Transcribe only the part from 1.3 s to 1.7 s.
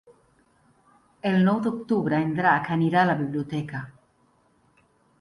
El nou